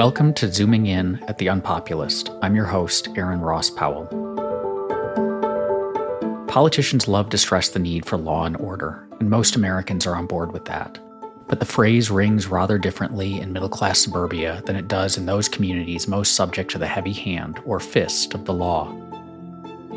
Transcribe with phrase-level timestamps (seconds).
[0.00, 2.34] Welcome to Zooming In at the Unpopulist.
[2.40, 4.06] I'm your host, Aaron Ross Powell.
[6.48, 10.26] Politicians love to stress the need for law and order, and most Americans are on
[10.26, 10.98] board with that.
[11.48, 15.50] But the phrase rings rather differently in middle class suburbia than it does in those
[15.50, 18.90] communities most subject to the heavy hand or fist of the law.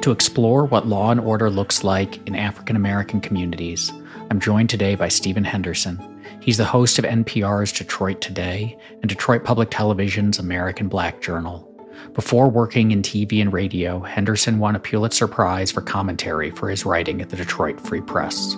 [0.01, 3.89] To explore what law and order looks like in African American communities,
[4.29, 6.12] I'm joined today by Stephen Henderson,
[6.43, 11.69] He's the host of NPR's Detroit Today and Detroit Public Television's American Black Journal.
[12.13, 16.85] Before working in TV and radio, Henderson won a Pulitzer Prize for commentary for his
[16.85, 18.57] writing at the Detroit Free Press.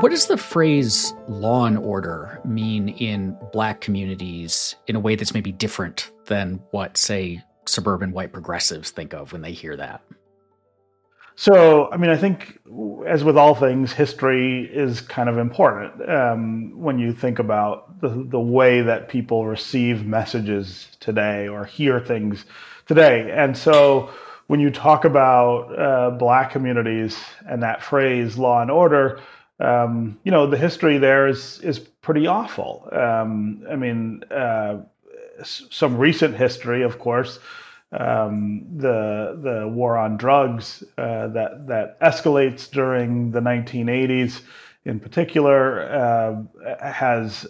[0.00, 5.34] What does the phrase law and order mean in black communities in a way that's
[5.34, 10.00] maybe different than what, say, suburban white progressives think of when they hear that?
[11.40, 12.58] So, I mean, I think,
[13.06, 18.10] as with all things, history is kind of important um, when you think about the,
[18.10, 22.44] the way that people receive messages today or hear things
[22.86, 23.30] today.
[23.32, 24.10] And so,
[24.48, 29.18] when you talk about uh, black communities and that phrase law and order,
[29.60, 32.86] um, you know, the history there is, is pretty awful.
[32.92, 34.80] Um, I mean, uh,
[35.42, 37.38] some recent history, of course
[37.92, 44.42] um, the the war on drugs uh, that that escalates during the 1980s,
[44.84, 47.46] in particular, uh, has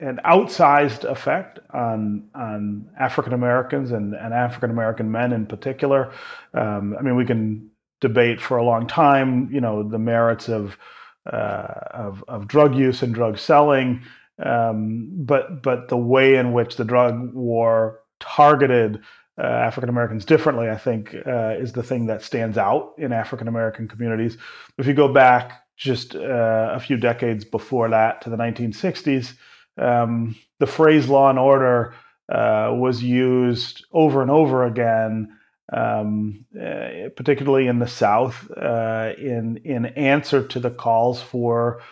[0.00, 6.12] an outsized effect on on African Americans and, and African American men in particular.
[6.54, 10.78] Um, I mean, we can debate for a long time, you know, the merits of
[11.30, 14.02] uh, of, of drug use and drug selling,
[14.44, 19.00] um, but but the way in which the drug war targeted
[19.36, 23.48] uh, African Americans differently, I think, uh, is the thing that stands out in African
[23.48, 24.38] American communities.
[24.78, 29.34] If you go back just uh, a few decades before that to the 1960s,
[29.76, 31.94] um, the phrase law and order
[32.28, 35.36] uh, was used over and over again,
[35.72, 41.82] um, uh, particularly in the South, uh, in, in answer to the calls for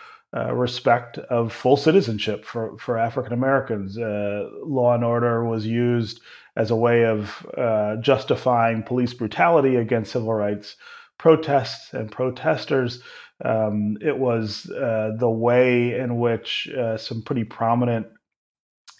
[0.51, 3.97] respect of full citizenship for, for African Americans.
[3.97, 6.21] law and order was used
[6.55, 10.75] as a way of uh, justifying police brutality against civil rights
[11.17, 13.01] protests and protesters.
[13.43, 18.07] Um, it was uh, the way in which uh, some pretty prominent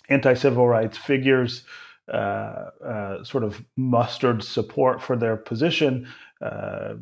[0.09, 1.63] anti civil rights figures
[2.11, 6.07] uh, uh, sort of mustered support for their position.
[6.41, 6.95] Uh,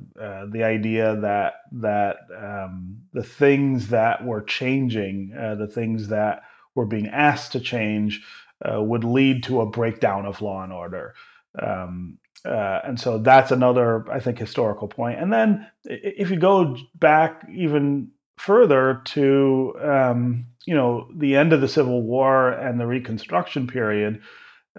[0.52, 6.44] the idea that that um, the things that were changing, the things that
[6.76, 8.22] were being asked to change,
[8.62, 11.14] uh, would lead to a breakdown of law and order.
[11.62, 15.20] Um, uh, and so that's another, I think, historical point.
[15.20, 21.62] And then if you go back even further to, um, you know, the end of
[21.62, 24.22] the Civil War and the Reconstruction period,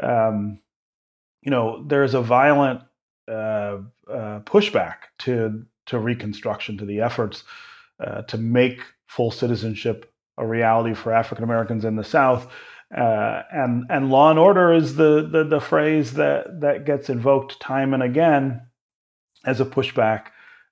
[0.03, 0.59] um,
[1.43, 2.83] you know, there's a violent
[3.29, 3.79] uh,
[4.11, 7.43] uh, pushback to to Reconstruction, to the efforts
[7.99, 12.51] uh, to make full citizenship a reality for African Americans in the South.
[12.97, 17.59] Uh, and and law and order is the, the, the phrase that that gets invoked
[17.59, 18.61] time and again
[19.47, 20.27] as a pushback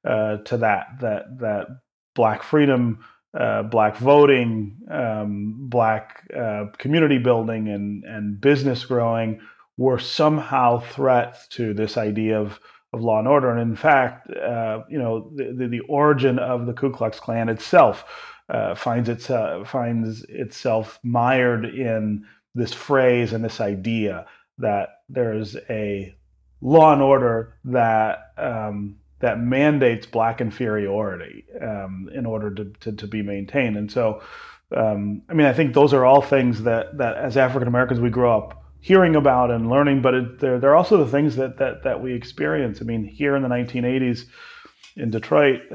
[0.07, 1.67] uh, to that that that
[2.15, 3.05] black freedom,
[3.39, 9.41] uh, black voting, um, black uh, community building, and and business growing
[9.77, 12.61] were somehow threats to this idea of
[12.93, 13.51] of law and order.
[13.51, 17.49] And in fact, uh, you know, the, the, the origin of the Ku Klux Klan
[17.49, 18.05] itself
[18.51, 24.27] uh, finds itself finds itself mired in this phrase and this idea
[24.59, 26.15] that there's a
[26.61, 33.07] law and order that um, that mandates black inferiority um, in order to, to, to,
[33.07, 33.77] be maintained.
[33.77, 34.23] And so,
[34.75, 38.11] um, I mean, I think those are all things that that as African Americans we
[38.11, 41.85] grow up hearing about and learning, but it, they're, they're also the things that, that
[41.85, 42.81] that we experience.
[42.81, 44.25] I mean, here in the 1980s
[44.97, 45.71] in Detroit.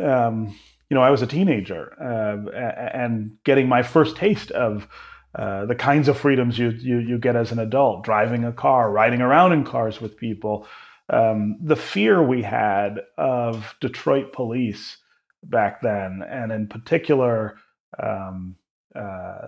[0.89, 2.49] You know, I was a teenager uh,
[2.93, 4.87] and getting my first taste of
[5.33, 8.91] uh, the kinds of freedoms you, you, you get as an adult, driving a car,
[8.91, 10.67] riding around in cars with people.
[11.09, 14.97] Um, the fear we had of Detroit police
[15.43, 17.57] back then, and in particular,
[18.01, 18.55] um,
[18.95, 19.47] uh,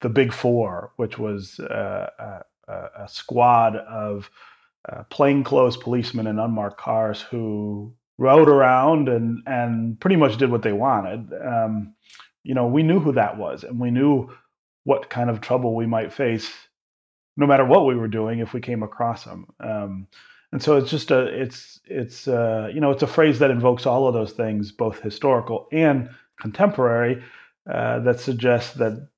[0.00, 2.72] the Big Four, which was uh, a,
[3.04, 4.30] a, squad of
[4.90, 10.62] uh, plainclothes policemen in unmarked cars who rode around and and pretty much did what
[10.62, 11.32] they wanted.
[11.44, 11.94] Um,
[12.44, 14.30] you know, we knew who that was, and we knew
[14.84, 16.50] what kind of trouble we might face,
[17.36, 19.46] no matter what we were doing, if we came across them.
[19.60, 20.08] Um,
[20.52, 23.86] and so it's just a it's it's uh, you know it's a phrase that invokes
[23.86, 26.10] all of those things, both historical and
[26.40, 27.22] contemporary.
[27.70, 29.08] uh, that suggests that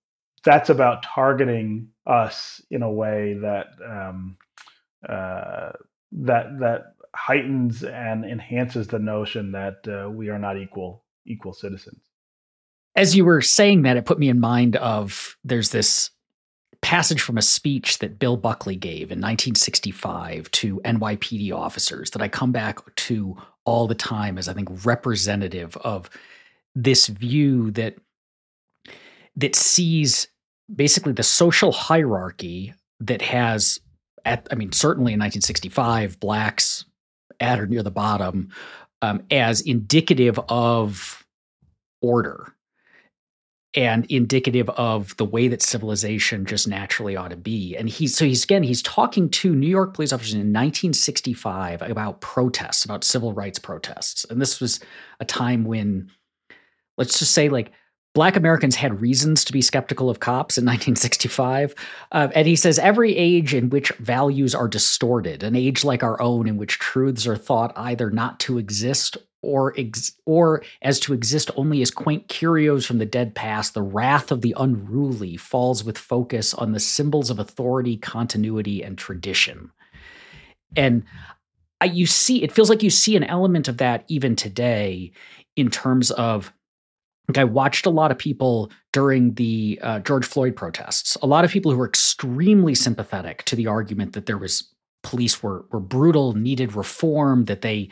[0.44, 4.37] that's about targeting us in a way that um,
[5.08, 5.70] uh,
[6.12, 6.82] that that
[7.14, 12.00] heightens and enhances the notion that uh, we are not equal equal citizens.
[12.96, 16.10] As you were saying that, it put me in mind of there's this
[16.82, 22.28] passage from a speech that Bill Buckley gave in 1965 to NYPD officers that I
[22.28, 26.08] come back to all the time as I think representative of
[26.74, 27.96] this view that
[29.36, 30.28] that sees
[30.74, 33.80] basically the social hierarchy that has
[34.24, 36.84] at I mean certainly in 1965 blacks
[37.40, 38.50] at or near the bottom
[39.02, 41.25] um, as indicative of
[42.02, 42.54] order
[43.75, 47.76] and indicative of the way that civilization just naturally ought to be.
[47.76, 52.20] And he's so he's again he's talking to New York police officers in 1965 about
[52.20, 54.25] protests, about civil rights protests.
[54.28, 54.81] And this was
[55.20, 56.10] a time when
[56.98, 57.72] let's just say like
[58.12, 61.74] Black Americans had reasons to be skeptical of cops in 1965.
[62.10, 66.20] Uh, and he says, every age in which values are distorted, an age like our
[66.20, 71.14] own in which truths are thought either not to exist or ex- or as to
[71.14, 75.84] exist only as quaint curios from the dead past, the wrath of the unruly falls
[75.84, 79.70] with focus on the symbols of authority, continuity, and tradition.
[80.76, 81.04] And
[81.80, 85.12] I, you see, it feels like you see an element of that even today
[85.56, 86.52] in terms of
[87.38, 91.50] I watched a lot of people during the uh, George Floyd protests, a lot of
[91.50, 94.73] people who were extremely sympathetic to the argument that there was
[95.03, 97.88] police were were brutal, needed reform, that they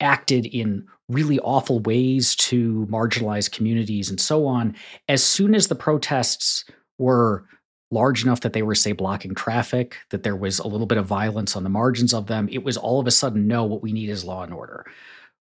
[0.00, 4.74] acted in really awful ways to marginalize communities and so on.
[5.08, 6.64] As soon as the protests
[6.98, 7.44] were
[7.90, 11.06] large enough that they were say blocking traffic, that there was a little bit of
[11.06, 13.92] violence on the margins of them, it was all of a sudden no, what we
[13.92, 14.86] need is law and order.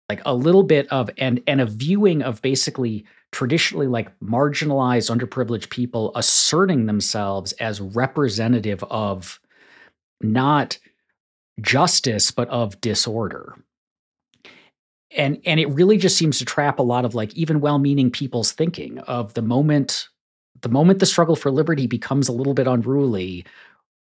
[0.10, 5.70] Like a little bit of and and a viewing of basically traditionally like marginalized, underprivileged
[5.70, 9.40] people asserting themselves as representative of
[10.22, 10.78] not
[11.62, 13.56] justice, but of disorder.
[15.16, 18.52] And and it really just seems to trap a lot of like even well-meaning people's
[18.52, 20.08] thinking of the moment
[20.62, 23.46] the moment the struggle for liberty becomes a little bit unruly,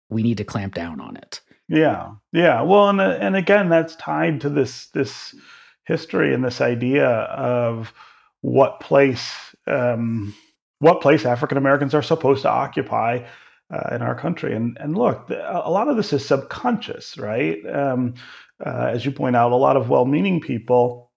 [0.08, 1.40] we need to clamp down on it.
[1.69, 2.62] Yeah, yeah.
[2.62, 5.34] Well, and uh, and again, that's tied to this this
[5.84, 7.93] history and this idea of
[8.46, 9.34] what place
[9.66, 10.32] um,
[10.78, 13.25] what place African Americans are supposed to occupy
[13.75, 14.54] uh, in our country.
[14.54, 17.58] And and look, a lot of this is subconscious, right?
[17.66, 18.14] Um,
[18.64, 21.10] uh, as you point out, a lot of well-meaning people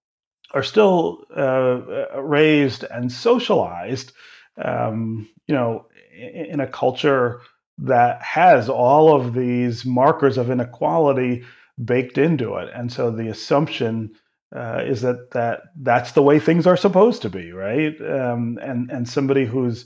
[0.56, 4.12] are still uh, raised and socialized,
[4.58, 7.42] um, you know, in, in a culture
[7.78, 11.44] that has all of these markers of inequality
[11.86, 14.12] baked into it, and so the assumption
[14.56, 17.96] uh, is that that that's the way things are supposed to be, right?
[18.02, 19.86] Um, and and somebody who's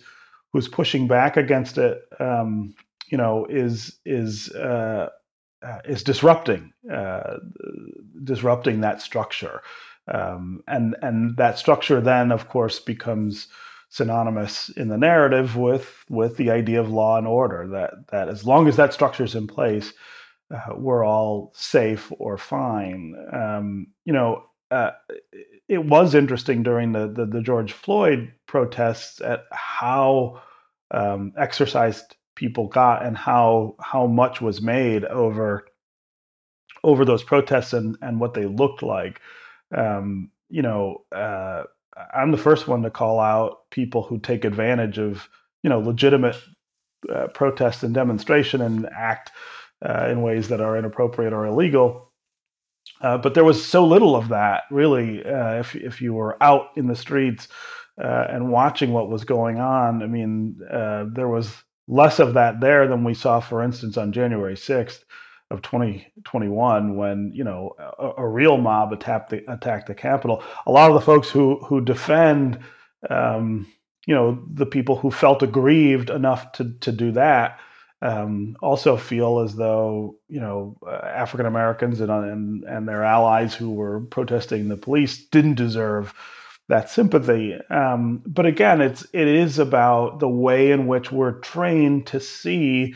[0.54, 2.74] who's pushing back against it, um,
[3.07, 5.10] you know, is is uh,
[5.62, 7.38] uh, is disrupting uh,
[8.24, 9.62] disrupting that structure,
[10.07, 13.48] um, and and that structure then, of course, becomes
[13.89, 17.68] synonymous in the narrative with with the idea of law and order.
[17.68, 19.92] That that as long as that structure is in place,
[20.54, 23.15] uh, we're all safe or fine.
[23.33, 24.44] Um, you know,
[24.74, 24.92] uh,
[25.70, 30.42] it was interesting during the, the, the George Floyd protests at how
[30.92, 35.65] um, exercised people got and how how much was made over
[36.84, 39.22] over those protests and and what they looked like.
[39.75, 41.63] Um, you know, uh,
[42.13, 45.30] I'm the first one to call out people who take advantage of
[45.62, 46.38] you know legitimate
[47.13, 47.27] uh,
[47.82, 49.32] and demonstration and act
[49.86, 52.10] uh, in ways that are inappropriate or illegal.
[53.03, 55.24] Uh, but there was so little of that, really.
[55.24, 57.50] Uh, if if you were out in the streets
[58.01, 61.53] uh, and watching what was going on, I mean, uh, there was
[61.89, 65.03] less of that there than we saw, for instance, on January sixth
[65.51, 70.41] of 2021, when you know a, a, real mob attacked the attacked the Capitol.
[70.65, 72.57] A lot of the folks who who defend,
[73.10, 73.67] um,
[74.07, 77.60] you know, the people who felt aggrieved enough to to do that
[78.03, 83.55] um, also feel as though you know uh, African Americans and, and and their allies
[83.55, 86.13] who were protesting the police didn't deserve
[86.67, 87.55] that sympathy.
[87.69, 92.93] Um, but again, it's it is about the way in which we're trained to see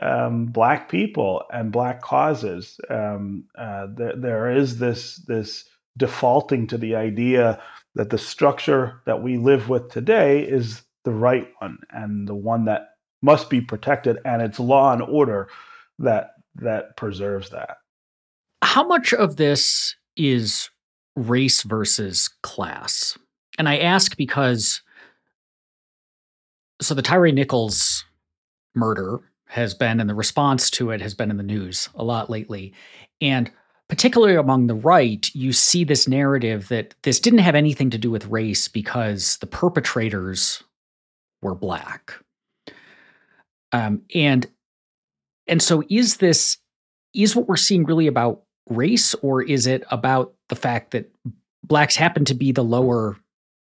[0.00, 2.80] um, black people and black causes.
[2.88, 5.64] Um, uh, there, there is this this
[5.98, 7.60] defaulting to the idea
[7.94, 12.64] that the structure that we live with today is the right one and the one
[12.66, 12.95] that
[13.26, 15.48] must be protected, and it's law and order
[15.98, 17.78] that that preserves that.
[18.62, 20.70] How much of this is
[21.16, 23.18] race versus class?
[23.58, 24.80] And I ask because
[26.80, 28.04] so the Tyree Nichols
[28.74, 32.30] murder has been, and the response to it has been in the news a lot
[32.30, 32.74] lately.
[33.20, 33.50] And
[33.88, 38.10] particularly among the right, you see this narrative that this didn't have anything to do
[38.10, 40.62] with race because the perpetrators
[41.42, 42.14] were black.
[43.76, 44.46] Um, and
[45.46, 46.56] and so is this
[47.14, 51.12] is what we're seeing really about race, or is it about the fact that
[51.62, 53.16] blacks happen to be the lower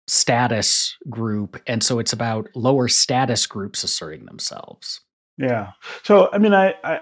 [0.07, 5.01] status group, and so it's about lower status groups asserting themselves?
[5.37, 5.71] Yeah.
[6.03, 6.99] So I mean, I, I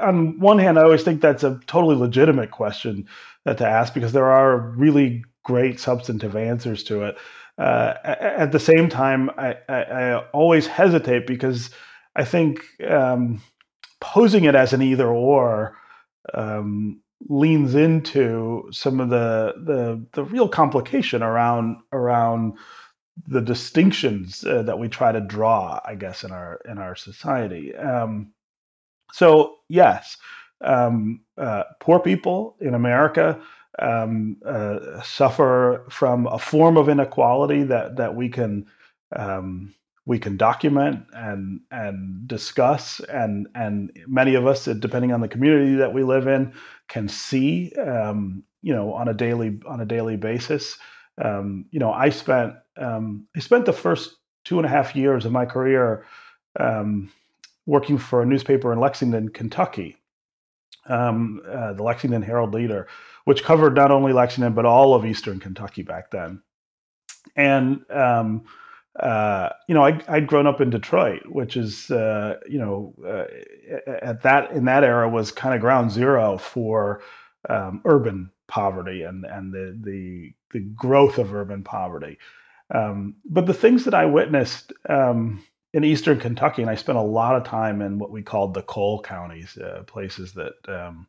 [0.00, 3.08] on one hand, I always think that's a totally legitimate question
[3.46, 7.16] to ask because there are really great substantive answers to it.
[7.58, 11.70] Uh, at the same time, I, I, I, always hesitate because
[12.14, 13.40] I think um,
[14.00, 15.74] posing it as an either or
[16.34, 22.58] um, leans into some of the, the the real complication around around
[23.26, 27.74] the distinctions uh, that we try to draw, I guess, in our in our society.
[27.74, 28.32] Um,
[29.12, 30.18] so yes,
[30.60, 33.40] um, uh, poor people in America
[33.78, 38.66] um, uh, suffer from a form of inequality that that we can
[39.14, 39.74] um,
[40.06, 45.74] we can document and and discuss and and many of us, depending on the community
[45.74, 46.52] that we live in,
[46.88, 50.78] can see um, you know on a daily on a daily basis.
[51.22, 55.24] Um, you know, I spent um, I spent the first two and a half years
[55.24, 56.04] of my career
[56.60, 57.10] um,
[57.66, 59.96] working for a newspaper in Lexington, Kentucky,
[60.88, 62.88] um, uh, the Lexington Herald Leader,
[63.24, 66.42] which covered not only Lexington but all of Eastern Kentucky back then.
[67.34, 68.44] And um,
[68.98, 73.24] uh, you know, I, would grown up in Detroit, which is uh, you know uh,
[74.02, 77.02] at that in that era was kind of ground zero for
[77.48, 82.18] um, urban poverty and and the the the growth of urban poverty.
[82.74, 85.44] Um, but the things that I witnessed um,
[85.76, 88.62] in eastern Kentucky, and I spent a lot of time in what we called the
[88.62, 91.06] coal counties, uh, places that um,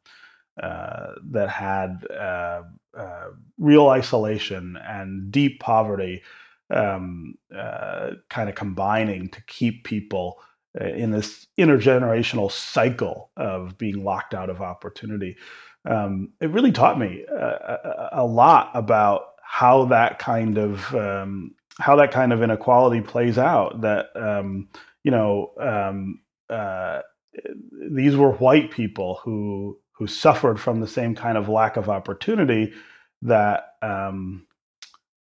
[0.62, 6.22] uh, that had uh, uh real isolation and deep poverty,
[6.70, 10.42] um, uh, kind of combining to keep people
[10.82, 15.38] uh, in this intergenerational cycle of being locked out of opportunity.
[15.86, 21.96] Um, it really taught me a, a, lot about how that kind of um, how
[21.96, 23.82] that kind of inequality plays out.
[23.82, 24.70] That um,
[25.04, 27.02] you know, um, uh,
[27.92, 32.72] these were white people who who suffered from the same kind of lack of opportunity
[33.24, 34.46] that um,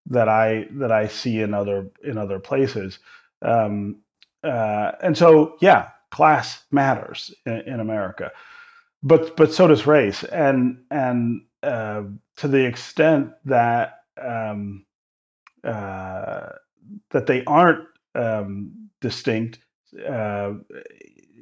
[0.05, 2.99] that I that I see in other in other places.
[3.41, 4.01] Um,
[4.43, 8.31] uh, and so, yeah, class matters in, in, America,
[9.03, 12.03] but but so does race, and and uh,
[12.37, 14.85] to the extent that um,
[15.67, 16.49] uh,
[17.11, 19.59] that they aren't um, distinct.
[20.07, 20.53] Uh,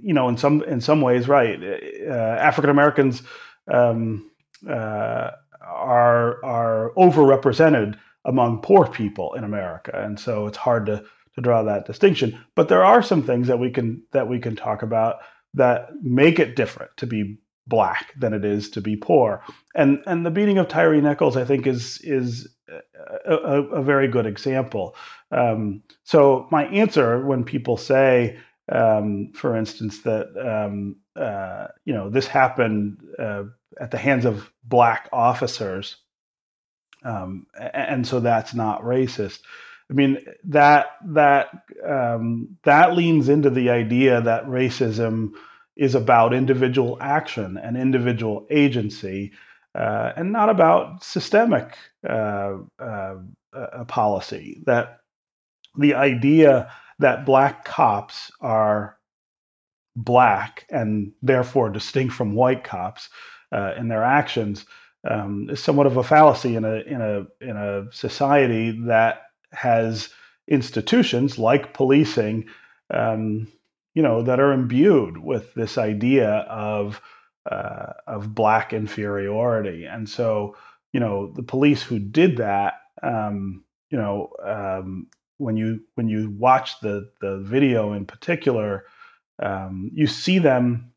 [0.01, 1.59] you know, in some in some ways, right?
[2.07, 3.23] Uh, African Americans
[3.71, 4.29] um,
[4.69, 11.03] uh, are are overrepresented among poor people in America, and so it's hard to
[11.35, 12.37] to draw that distinction.
[12.55, 15.17] But there are some things that we can that we can talk about
[15.53, 19.41] that make it different to be black than it is to be poor.
[19.75, 22.47] And and the beating of Tyree Nichols, I think, is is
[23.25, 24.95] a, a, a very good example.
[25.31, 28.37] Um, so my answer when people say,
[28.71, 33.43] um, for instance, that um, uh, you know this happened uh,
[33.79, 35.97] at the hands of black officers,
[37.03, 39.39] um, and so that's not racist.
[39.89, 41.49] I mean that that
[41.87, 45.33] um, that leans into the idea that racism
[45.75, 49.31] is about individual action and individual agency,
[49.73, 51.77] uh, and not about systemic
[52.07, 53.15] uh, uh,
[53.53, 54.61] uh, policy.
[54.65, 54.99] That
[55.77, 58.97] the idea that black cops are
[59.95, 63.09] black and therefore distinct from white cops
[63.51, 64.65] uh, in their actions
[65.09, 70.09] um, is somewhat of a fallacy in a in a in a society that has
[70.47, 72.45] institutions like policing
[72.93, 73.47] um,
[73.95, 77.01] you know, that are imbued with this idea of
[77.49, 79.85] uh, of black inferiority.
[79.85, 80.55] And so,
[80.93, 86.29] you know, the police who did that, um, you know, um, when you when you
[86.37, 88.83] watch the the video in particular,
[89.41, 90.91] um, you see them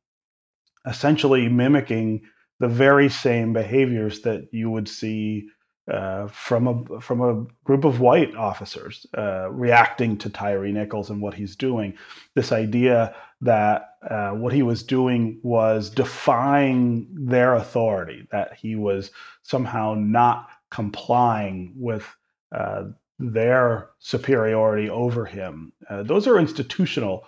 [0.87, 2.23] essentially mimicking
[2.61, 5.49] the very same behaviors that you would see
[5.91, 11.23] uh, from a from a group of white officers uh, reacting to Tyree Nichols and
[11.23, 11.97] what he's doing.
[12.35, 19.11] This idea that uh, what he was doing was defying their authority, that he was
[19.43, 22.07] somehow not complying with
[22.53, 22.85] uh,
[23.19, 25.73] their superiority over him.
[25.89, 27.25] Uh, those are institutional.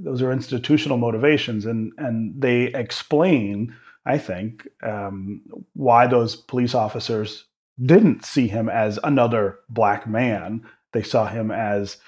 [0.00, 3.74] Those are institutional motivations, and and they explain,
[4.08, 5.42] I think, um,
[5.74, 7.44] why those police officers
[7.84, 10.62] didn't see him as another black man.
[10.92, 11.98] They saw him as,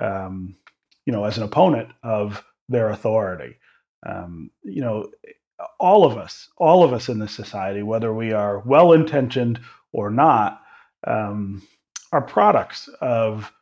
[0.00, 0.56] um,
[1.04, 3.56] you know, as an opponent of their authority.
[4.06, 5.10] Um, you know,
[5.78, 9.60] all of us, all of us in this society, whether we are well intentioned
[9.92, 10.62] or not,
[11.06, 11.62] um,
[12.10, 13.52] are products of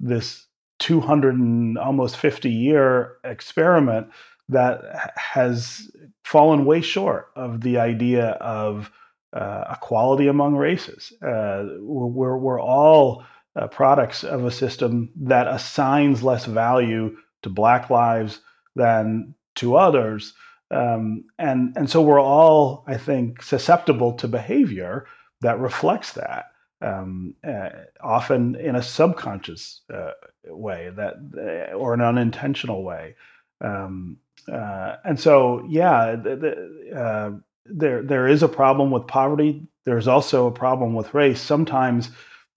[0.00, 0.46] this
[0.80, 4.08] 200 and almost 50 year experiment
[4.48, 5.90] that has
[6.24, 8.90] fallen way short of the idea of
[9.32, 11.12] uh, equality among races.
[11.22, 13.24] Uh, we're, we're all
[13.56, 18.40] uh, products of a system that assigns less value to Black lives
[18.76, 20.34] than to others.
[20.70, 25.06] Um, and, and so we're all, I think, susceptible to behavior
[25.40, 26.46] that reflects that,
[26.80, 27.68] um, uh,
[28.00, 30.12] often in a subconscious uh,
[30.46, 33.14] way that, uh, or an unintentional way.
[33.60, 37.30] Um, uh, and so, yeah, the, uh,
[37.66, 39.66] there there is a problem with poverty.
[39.84, 41.40] There's also a problem with race.
[41.40, 42.10] Sometimes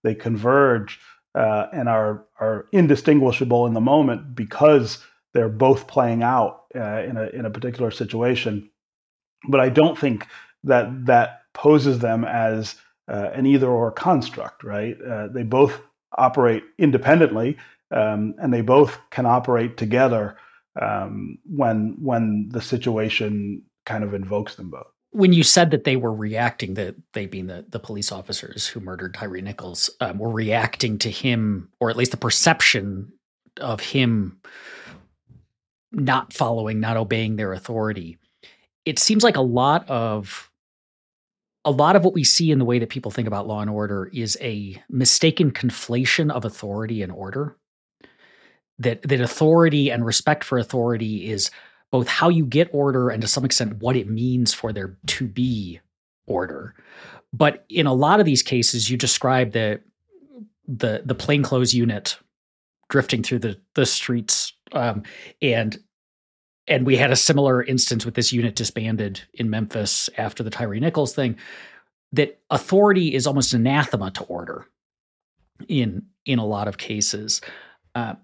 [0.04, 1.00] they converge
[1.36, 5.04] uh, and are are indistinguishable in the moment because
[5.34, 8.70] they're both playing out uh, in a in a particular situation.
[9.48, 10.28] But I don't think
[10.64, 12.76] that that poses them as
[13.08, 14.98] uh, an either or construct, right?
[15.02, 15.80] Uh, they both
[16.18, 17.58] operate independently,
[17.92, 20.38] um, and they both can operate together
[20.82, 24.88] um, when when the situation kind of invokes them both.
[25.12, 28.80] When you said that they were reacting, that they being the, the police officers who
[28.80, 33.12] murdered Tyree Nichols, um, were reacting to him, or at least the perception
[33.60, 34.40] of him
[35.92, 38.18] not following, not obeying their authority.
[38.86, 40.52] It seems like a lot of
[41.66, 43.70] a lot of what we see in the way that people think about law and
[43.70, 47.58] order is a mistaken conflation of authority and order.
[48.80, 51.50] That that authority and respect for authority is
[51.92, 55.28] both how you get order and to some extent what it means for there to
[55.28, 55.80] be
[56.28, 56.76] order.
[57.34, 59.82] But in a lot of these cases, you describe the
[60.68, 62.18] the the plainclothes unit
[62.90, 65.04] drifting through the the streets um,
[65.42, 65.80] and
[66.68, 70.82] and we had a similar instance with this unit disbanded in Memphis after the Tyree
[70.82, 71.38] Nichols thing.
[72.12, 74.66] That authority is almost anathema to order
[75.68, 77.42] in in a lot of cases.
[77.96, 78.16] Uh,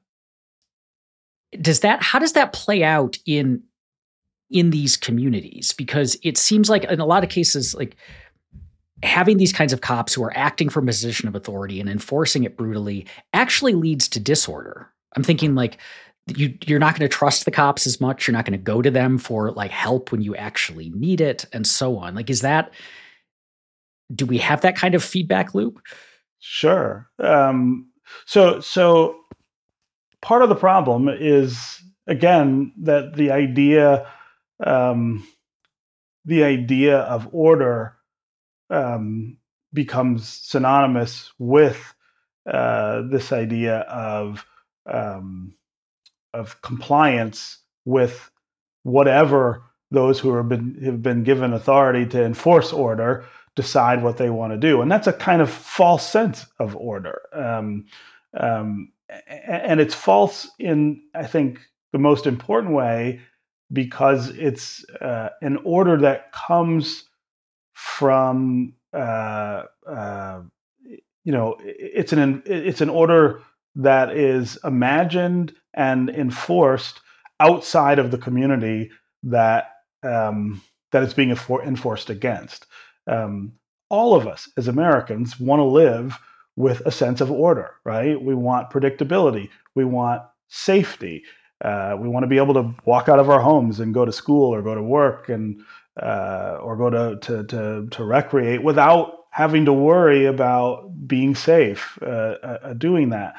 [1.62, 3.64] does that how does that play out in
[4.50, 5.74] in these communities?
[5.74, 7.96] Because it seems like in a lot of cases, like
[9.02, 12.44] having these kinds of cops who are acting from a position of authority and enforcing
[12.44, 14.90] it brutally actually leads to disorder.
[15.16, 15.78] I'm thinking like
[16.28, 18.82] you you're not going to trust the cops as much you're not going to go
[18.82, 22.42] to them for like help when you actually need it and so on like is
[22.42, 22.72] that
[24.16, 25.82] do we have that kind of feedback loop
[26.40, 27.88] sure um,
[28.26, 29.18] so so
[30.24, 34.08] part of the problem is again that the idea
[34.66, 35.28] um,
[36.26, 37.96] the idea of order
[38.70, 39.38] um,
[39.74, 41.94] becomes synonymous with
[42.52, 44.46] uh, this idea of
[44.92, 45.54] um,
[46.34, 48.32] of compliance with
[48.84, 54.30] whatever those who have been have been given authority to enforce order decide what they
[54.30, 57.22] want to do, and that's a kind of false sense of order.
[57.34, 57.86] Um,
[58.40, 58.93] um,
[59.28, 61.60] and it's false in I think
[61.92, 63.22] the most important way
[63.72, 67.06] because it's uh, an order that comes
[67.74, 70.42] from uh, uh,
[71.24, 73.42] you know it's an it's an order
[73.76, 77.02] that is imagined and enforced
[77.40, 78.92] outside of the community
[79.24, 79.72] that
[80.04, 80.62] um,
[80.92, 82.68] that it's being enforced against.
[83.08, 83.54] Um,
[83.90, 86.18] all of us as Americans want to live
[86.56, 88.22] with a sense of order, right?
[88.22, 89.50] We want predictability.
[89.76, 91.24] We want safety.
[91.64, 94.12] Uh, we want to be able to walk out of our homes and go to
[94.12, 95.62] school or go to work and
[96.02, 101.98] uh, or go to, to to to recreate without having to worry about being safe
[102.02, 103.36] uh, uh doing that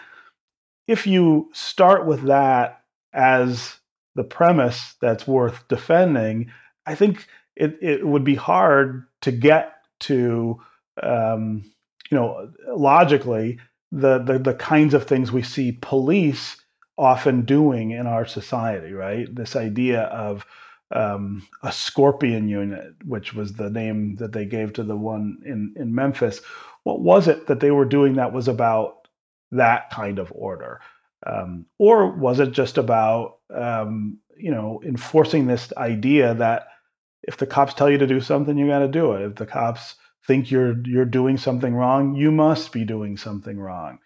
[0.86, 3.76] if you start with that as
[4.14, 6.50] the premise that's worth defending,
[6.86, 10.60] I think it, it would be hard to get to,
[11.02, 11.72] um,
[12.10, 13.58] you know, logically
[13.92, 16.56] the, the the kinds of things we see police
[16.98, 18.92] often doing in our society.
[18.92, 20.44] Right, this idea of
[20.90, 25.74] um, a scorpion unit, which was the name that they gave to the one in
[25.76, 26.40] in Memphis.
[26.82, 29.08] What was it that they were doing that was about
[29.50, 30.80] that kind of order?
[31.26, 36.66] Um, or was it just about um, you know enforcing this idea that
[37.22, 39.22] if the cops tell you to do something, you got to do it.
[39.22, 39.94] If the cops
[40.26, 43.98] think you're you're doing something wrong, you must be doing something wrong.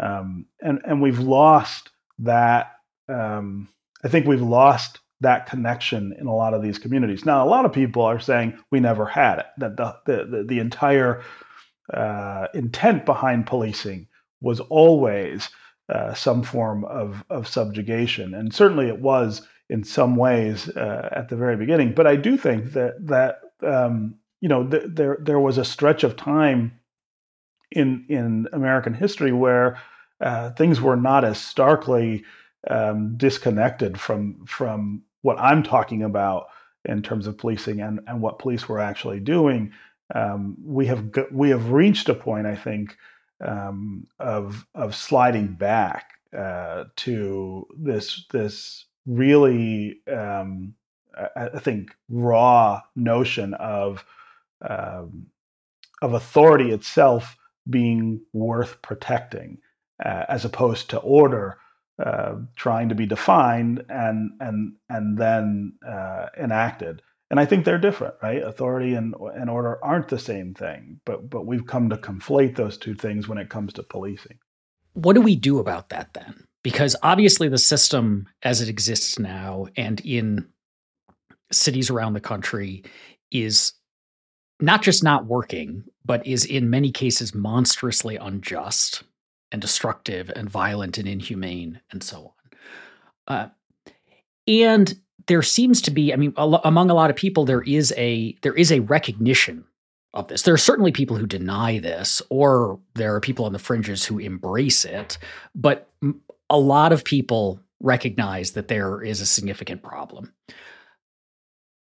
[0.00, 2.72] Um, and and we've lost that.
[3.08, 3.68] Um,
[4.04, 7.24] I think we've lost that connection in a lot of these communities.
[7.24, 9.46] Now, a lot of people are saying we never had it.
[9.58, 11.22] That the the, the entire
[11.92, 14.08] uh, intent behind policing
[14.40, 15.48] was always
[15.88, 21.28] uh, some form of of subjugation, and certainly it was in some ways uh, at
[21.28, 21.92] the very beginning.
[21.94, 26.04] But I do think that that um, you know th- there there was a stretch
[26.04, 26.78] of time
[27.72, 29.78] in in American history where
[30.20, 32.24] uh, things were not as starkly
[32.68, 36.46] um, disconnected from from what I'm talking about
[36.84, 39.72] in terms of policing and, and what police were actually doing.
[40.14, 42.96] Um, we have we have reached a point, I think,
[43.44, 50.74] um, of of sliding back uh, to this this really um,
[51.16, 54.04] I, I, think raw notion of
[54.68, 55.26] um,
[56.02, 57.36] of authority itself
[57.68, 59.58] being worth protecting,
[60.04, 61.58] uh, as opposed to order
[62.04, 67.02] uh, trying to be defined and and and then uh, enacted.
[67.30, 68.42] And I think they're different, right?
[68.42, 72.76] Authority and, and order aren't the same thing, but but we've come to conflate those
[72.76, 74.38] two things when it comes to policing.
[74.92, 76.46] What do we do about that then?
[76.62, 80.48] Because obviously the system as it exists now and in
[81.52, 82.84] cities around the country
[83.30, 83.72] is
[84.60, 89.02] not just not working, but is in many cases monstrously unjust
[89.52, 92.32] and destructive and violent and inhumane and so
[93.28, 93.36] on.
[93.36, 93.48] Uh,
[94.46, 98.36] and there seems to be, I mean, among a lot of people, there is a
[98.42, 99.64] there is a recognition
[100.14, 100.42] of this.
[100.42, 104.18] There are certainly people who deny this, or there are people on the fringes who
[104.18, 105.18] embrace it,
[105.54, 105.90] but
[106.48, 110.32] a lot of people recognize that there is a significant problem.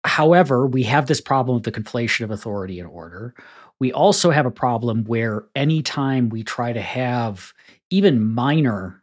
[0.05, 3.35] However, we have this problem of the conflation of authority and order.
[3.79, 7.53] We also have a problem where anytime we try to have
[7.91, 9.03] even minor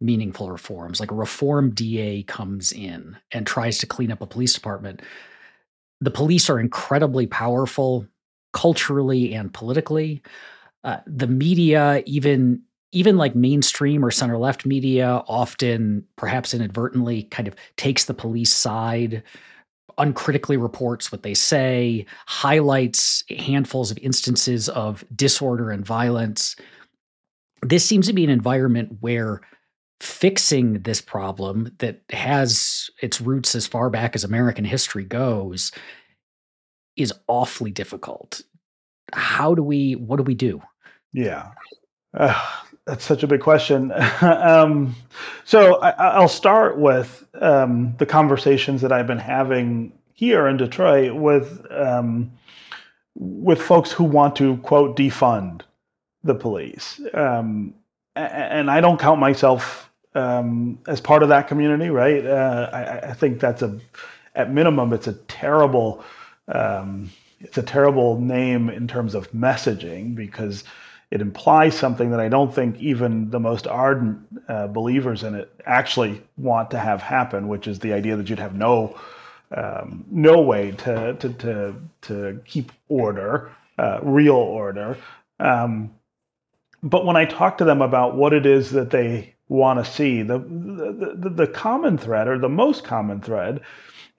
[0.00, 4.52] meaningful reforms, like a reform DA comes in and tries to clean up a police
[4.52, 5.00] department,
[6.00, 8.06] the police are incredibly powerful
[8.52, 10.22] culturally and politically.
[10.84, 17.48] Uh, the media, even even like mainstream or center left media, often perhaps inadvertently kind
[17.48, 19.22] of takes the police side
[19.98, 26.56] uncritically reports what they say, highlights handfuls of instances of disorder and violence.
[27.62, 29.40] This seems to be an environment where
[30.00, 35.72] fixing this problem that has its roots as far back as American history goes
[36.96, 38.42] is awfully difficult.
[39.12, 40.60] How do we, what do we do?
[41.12, 41.50] Yeah.
[42.12, 42.38] Uh,
[42.86, 43.92] that's such a big question.
[44.20, 44.94] um,
[45.44, 51.14] so I, will start with um, the conversations that I've been having here in Detroit
[51.14, 52.30] with um,
[53.14, 55.62] with folks who want to quote defund
[56.22, 57.74] the police, um,
[58.14, 61.90] and I don't count myself um, as part of that community.
[61.90, 62.24] Right?
[62.24, 63.78] Uh, I, I, think that's a
[64.34, 66.04] at minimum it's a terrible
[66.48, 70.64] um, it's a terrible name in terms of messaging because
[71.10, 75.52] it implies something that I don't think even the most ardent uh, believers in it
[75.64, 78.98] actually want to have happen, which is the idea that you'd have no
[79.56, 84.96] um, no way to to to, to keep order, uh, real order.
[85.38, 85.94] Um,
[86.82, 90.22] but when I talk to them about what it is that they want to see,
[90.22, 93.60] the, the the common thread or the most common thread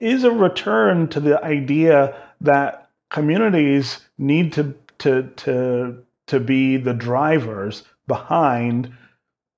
[0.00, 6.94] is a return to the idea that communities need to to to to be the
[6.94, 8.92] drivers behind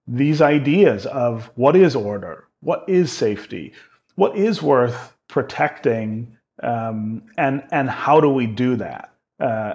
[0.07, 3.73] these ideas of what is order, what is safety,
[4.17, 9.15] what is worth protecting, um, and and how do we do that?
[9.39, 9.75] Uh,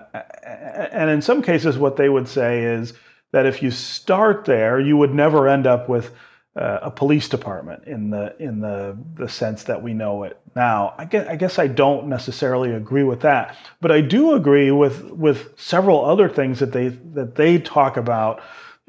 [0.92, 2.94] and in some cases, what they would say is
[3.32, 6.14] that if you start there, you would never end up with
[6.56, 10.94] uh, a police department in the in the the sense that we know it now.
[10.98, 15.04] I guess, I guess I don't necessarily agree with that, but I do agree with
[15.12, 18.42] with several other things that they that they talk about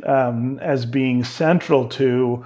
[0.04, 2.44] um, as being central to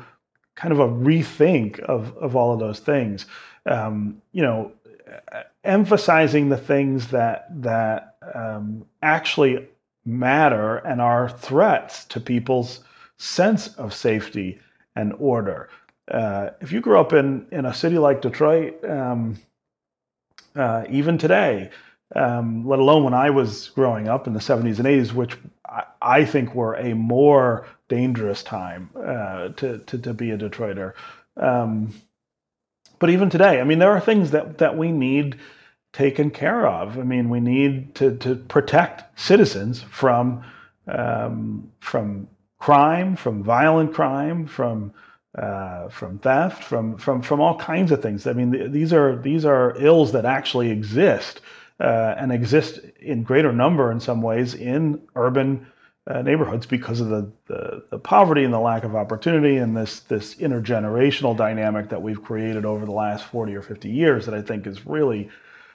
[0.55, 3.27] kind of a rethink of of all of those things.
[3.67, 4.73] Um, you know,
[5.65, 9.69] emphasizing the things that that um, actually
[10.07, 12.81] matter and are threats to people's
[13.19, 14.59] sense of safety
[14.97, 15.69] and order.
[16.11, 19.39] Uh, if you grew up in, in a city like Detroit, um,
[20.57, 21.71] uh, even today,
[22.17, 25.37] um, let alone when I was growing up in the 70s and 80s, which
[25.69, 30.95] I, I think were a more dangerous time uh, to, to, to, be a Detroiter.
[31.37, 31.95] Um,
[32.99, 35.39] but even today, I mean, there are things that, that we need
[35.93, 36.99] taken care of.
[36.99, 40.45] I mean, we need to, to protect citizens from
[40.87, 42.29] um, from
[42.61, 44.93] crime, from violent crime, from
[45.37, 48.27] uh, from theft, from from from all kinds of things.
[48.27, 51.41] I mean, th- these are these are ills that actually exist
[51.81, 55.67] uh, and exist in greater number in some ways in urban
[56.07, 60.01] uh, neighborhoods because of the, the, the poverty and the lack of opportunity and this
[60.01, 64.43] this intergenerational dynamic that we've created over the last 40 or 50 years that I
[64.43, 65.29] think has really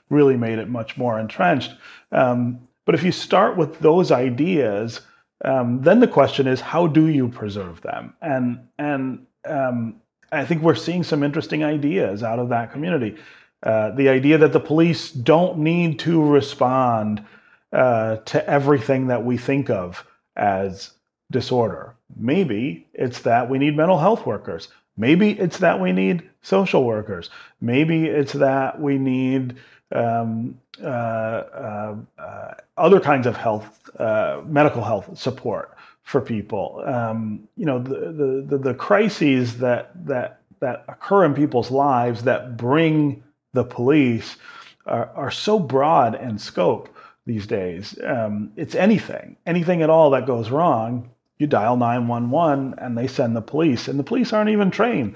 [0.09, 1.73] really made it much more entrenched.
[2.11, 5.01] Um, but if you start with those ideas,
[5.45, 8.13] um, then the question is how do you preserve them?
[8.21, 13.15] And and um, I think we're seeing some interesting ideas out of that community.
[13.63, 17.23] Uh, the idea that the police don't need to respond
[17.71, 20.05] uh, to everything that we think of
[20.35, 20.91] as
[21.31, 21.95] disorder.
[22.15, 24.69] Maybe it's that we need mental health workers.
[24.97, 27.29] Maybe it's that we need social workers.
[27.61, 29.57] Maybe it's that we need
[29.91, 36.83] um, uh, uh, uh, other kinds of health, uh, medical health support for people.
[36.85, 42.57] Um, you know, the, the, the, crises that, that, that occur in people's lives that
[42.57, 44.37] bring the police
[44.85, 46.89] are, are so broad in scope
[47.25, 47.97] these days.
[48.03, 53.35] Um, it's anything, anything at all that goes wrong, you dial 911 and they send
[53.35, 55.15] the police, and the police aren't even trained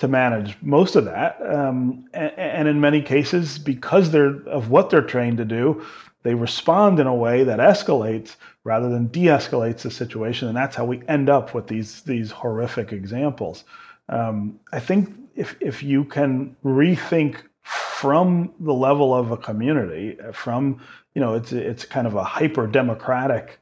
[0.00, 1.38] to manage most of that.
[1.42, 5.84] Um, and, and, in many cases, because they're of what they're trained to do,
[6.22, 10.84] they respond in a way that escalates rather than de-escalates the situation, and that's how
[10.84, 13.64] we end up with these these horrific examples.
[14.08, 20.80] Um, I think if if you can rethink from the level of a community, from
[21.14, 23.60] you know, it's it's kind of a hyper democratic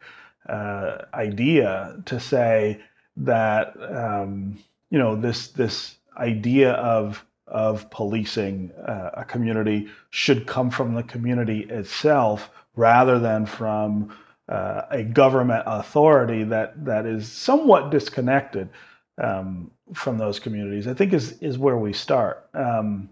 [0.49, 2.81] uh, idea to say
[3.17, 4.59] that um,
[4.91, 11.03] you know this this idea of of policing uh, a community should come from the
[11.03, 14.15] community itself rather than from
[14.51, 18.69] uh, a government authority that that is somewhat disconnected
[19.23, 20.87] um, from those communities.
[20.87, 22.49] I think is is where we start.
[22.55, 23.09] Um,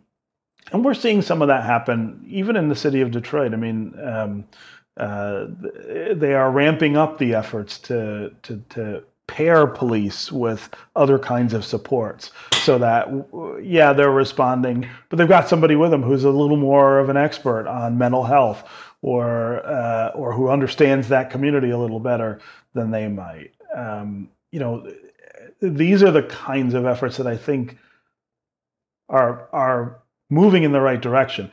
[0.72, 3.52] and we're seeing some of that happen even in the city of Detroit.
[3.52, 4.44] I mean, um,
[4.96, 5.46] uh,
[6.14, 11.64] they are ramping up the efforts to, to, to pair police with other kinds of
[11.64, 13.08] supports so that
[13.62, 17.16] yeah they're responding but they've got somebody with them who's a little more of an
[17.16, 18.62] expert on mental health
[19.02, 22.40] or uh, or who understands that community a little better
[22.74, 24.86] than they might um, you know
[25.60, 27.78] these are the kinds of efforts that I think
[29.08, 31.50] are are moving in the right direction.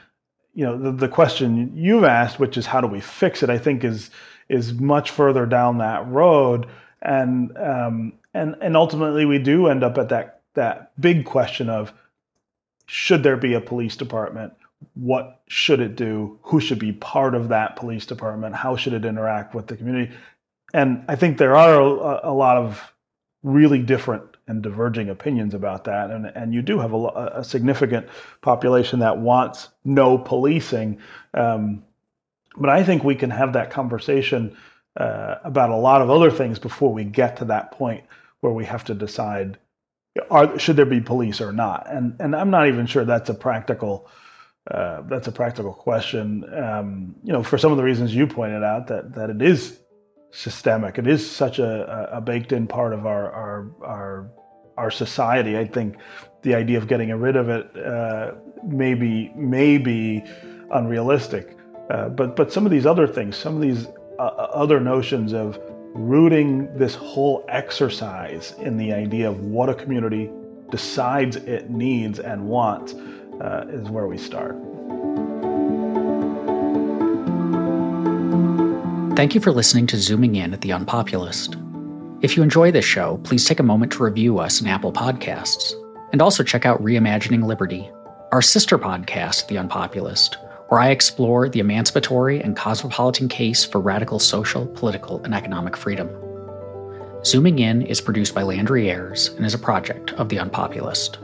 [0.53, 3.57] You know, the, the question you've asked, which is how do we fix it, I
[3.57, 4.09] think is
[4.49, 6.67] is much further down that road,
[7.03, 11.93] and um, and and ultimately we do end up at that that big question of
[12.85, 14.53] should there be a police department?
[14.95, 16.39] What should it do?
[16.43, 18.55] Who should be part of that police department?
[18.55, 20.13] How should it interact with the community?
[20.73, 22.93] And I think there are a, a lot of
[23.43, 26.11] really different and diverging opinions about that.
[26.11, 28.07] And, and you do have a, a significant
[28.41, 30.99] population that wants no policing.
[31.33, 31.83] Um,
[32.57, 34.57] but I think we can have that conversation
[34.97, 38.03] uh, about a lot of other things before we get to that point
[38.41, 39.57] where we have to decide
[40.29, 41.87] are should there be police or not.
[41.89, 44.07] And and I'm not even sure that's a practical
[44.69, 46.45] uh, that's a practical question.
[46.53, 49.79] Um, you know, for some of the reasons you pointed out that that it is
[50.33, 50.97] systemic.
[50.97, 54.31] It is such a, a baked-in part of our, our our
[54.77, 55.57] our society.
[55.57, 55.97] I think
[56.41, 58.31] the idea of getting rid of it uh,
[58.65, 60.23] may be may be
[60.71, 61.55] unrealistic.
[61.89, 63.87] Uh, but but some of these other things, some of these
[64.19, 64.23] uh,
[64.53, 65.59] other notions of
[65.93, 70.29] rooting this whole exercise in the idea of what a community
[70.71, 72.93] decides it needs and wants
[73.41, 74.55] uh, is where we start.
[79.15, 81.59] Thank you for listening to Zooming In at The Unpopulist.
[82.23, 85.73] If you enjoy this show, please take a moment to review us in Apple Podcasts.
[86.11, 87.91] And also check out Reimagining Liberty,
[88.31, 90.37] our sister podcast, The Unpopulist,
[90.73, 96.09] where I explore the emancipatory and cosmopolitan case for radical social, political, and economic freedom.
[97.23, 101.19] Zooming In is produced by Landry Ayres and is a project of The Unpopulist.